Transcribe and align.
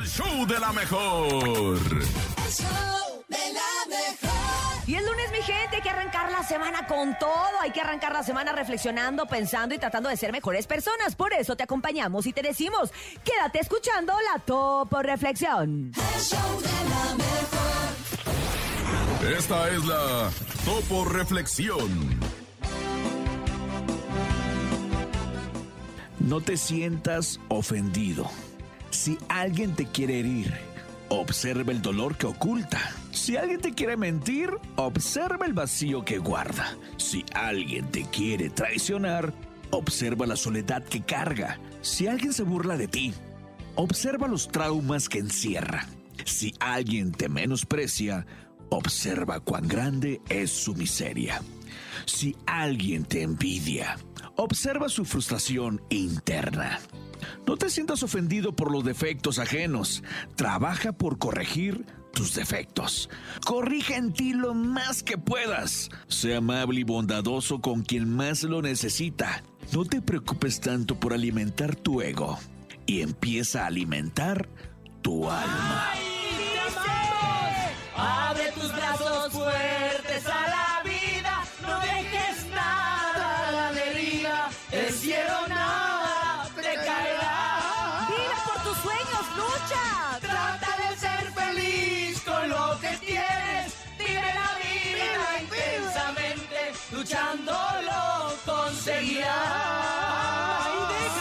el 0.00 0.08
show 0.08 0.46
de 0.46 0.58
la 0.58 0.72
mejor. 0.72 1.28
El 1.28 2.50
show 2.50 3.24
de 3.28 3.52
la 3.52 3.86
mejor. 3.88 4.30
Y 4.86 4.94
el 4.94 5.04
lunes, 5.04 5.30
mi 5.30 5.42
gente, 5.42 5.76
hay 5.76 5.82
que 5.82 5.90
arrancar 5.90 6.32
la 6.32 6.42
semana 6.42 6.86
con 6.86 7.18
todo. 7.18 7.60
Hay 7.60 7.70
que 7.70 7.82
arrancar 7.82 8.12
la 8.12 8.22
semana 8.22 8.52
reflexionando, 8.52 9.26
pensando 9.26 9.74
y 9.74 9.78
tratando 9.78 10.08
de 10.08 10.16
ser 10.16 10.32
mejores 10.32 10.66
personas. 10.66 11.14
Por 11.14 11.34
eso 11.34 11.54
te 11.54 11.64
acompañamos 11.64 12.26
y 12.26 12.32
te 12.32 12.40
decimos, 12.42 12.90
quédate 13.24 13.60
escuchando 13.60 14.14
la 14.32 14.38
Topo 14.40 15.02
Reflexión. 15.02 15.92
El 15.94 16.20
show 16.20 16.60
de 16.60 16.68
la 16.88 17.14
mejor. 17.16 17.60
Esta 19.38 19.68
es 19.68 19.84
la 19.84 20.30
Topo 20.64 21.04
Reflexión. 21.04 22.18
No 26.20 26.40
te 26.40 26.56
sientas 26.56 27.38
ofendido. 27.48 28.30
Si 28.90 29.18
alguien 29.28 29.74
te 29.74 29.86
quiere 29.86 30.20
herir, 30.20 30.52
observa 31.08 31.72
el 31.72 31.80
dolor 31.80 32.16
que 32.16 32.26
oculta. 32.26 32.92
Si 33.12 33.36
alguien 33.36 33.60
te 33.60 33.72
quiere 33.72 33.96
mentir, 33.96 34.50
observa 34.76 35.46
el 35.46 35.52
vacío 35.52 36.04
que 36.04 36.18
guarda. 36.18 36.76
Si 36.96 37.24
alguien 37.34 37.90
te 37.90 38.04
quiere 38.04 38.50
traicionar, 38.50 39.32
observa 39.70 40.26
la 40.26 40.36
soledad 40.36 40.82
que 40.84 41.02
carga. 41.02 41.58
Si 41.82 42.08
alguien 42.08 42.32
se 42.32 42.42
burla 42.42 42.76
de 42.76 42.88
ti, 42.88 43.14
observa 43.76 44.28
los 44.28 44.48
traumas 44.48 45.08
que 45.08 45.18
encierra. 45.18 45.86
Si 46.24 46.54
alguien 46.60 47.12
te 47.12 47.28
menosprecia, 47.28 48.26
observa 48.70 49.40
cuán 49.40 49.68
grande 49.68 50.20
es 50.28 50.50
su 50.50 50.74
miseria. 50.74 51.42
Si 52.06 52.36
alguien 52.46 53.04
te 53.04 53.22
envidia, 53.22 53.98
observa 54.36 54.88
su 54.88 55.04
frustración 55.04 55.80
interna. 55.90 56.80
No 57.50 57.56
te 57.56 57.68
sientas 57.68 58.04
ofendido 58.04 58.54
por 58.54 58.70
los 58.70 58.84
defectos 58.84 59.40
ajenos. 59.40 60.04
Trabaja 60.36 60.92
por 60.92 61.18
corregir 61.18 61.84
tus 62.12 62.32
defectos. 62.36 63.10
Corrige 63.44 63.96
en 63.96 64.12
ti 64.12 64.34
lo 64.34 64.54
más 64.54 65.02
que 65.02 65.18
puedas. 65.18 65.90
Sea 66.06 66.38
amable 66.38 66.82
y 66.82 66.84
bondadoso 66.84 67.60
con 67.60 67.82
quien 67.82 68.08
más 68.08 68.44
lo 68.44 68.62
necesita. 68.62 69.42
No 69.72 69.84
te 69.84 70.00
preocupes 70.00 70.60
tanto 70.60 70.94
por 71.00 71.12
alimentar 71.12 71.74
tu 71.74 72.00
ego 72.02 72.38
y 72.86 73.00
empieza 73.00 73.64
a 73.64 73.66
alimentar 73.66 74.48
tu 75.02 75.28
alma. 75.28 75.90
Abre 77.96 78.52
tus 78.52 78.72
brazos 78.72 79.32
fuertes 79.32 79.69
lucha! 89.36 90.18
Trata 90.20 90.76
de 90.82 90.96
ser 90.96 91.32
feliz 91.32 92.20
con 92.22 92.48
lo 92.48 92.78
que 92.80 92.96
tienes, 92.98 93.74
vive 93.98 94.34
la 94.34 94.50
vida 94.60 95.40
intensamente, 95.40 96.72
luchando 96.92 97.52
lo 97.82 98.52
conseguirás. 98.52 99.30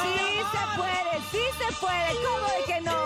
Sí 0.02 0.42
se 0.52 0.64
puede, 0.78 1.14
sí 1.32 1.44
se 1.58 1.70
puede, 1.80 2.10
¿cómo 2.26 2.48
de 2.48 2.74
que 2.74 2.82
no? 2.82 3.00